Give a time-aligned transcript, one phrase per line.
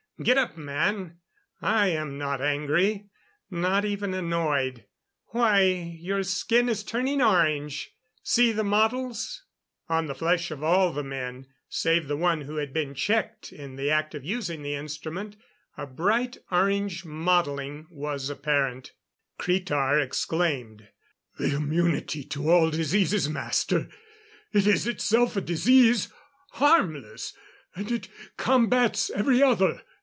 [0.21, 1.17] Get up, man!
[1.63, 3.09] I am not angry
[3.49, 4.85] not even annoyed.
[5.29, 5.63] Why,
[5.99, 7.89] your skin is turning orange.
[8.21, 9.41] See the mottles!"
[9.89, 13.77] On the flesh of all the men save the one who had been checked in
[13.77, 15.37] the act of using the instrument
[15.75, 18.91] a bright orange mottling was apparent.
[19.39, 20.87] Cretar exclaimed:
[21.39, 23.89] "The immunity to all diseases, master.
[24.53, 26.09] It is itself a disease
[26.51, 27.35] harmless
[27.75, 28.07] and it
[28.37, 29.81] combats every other."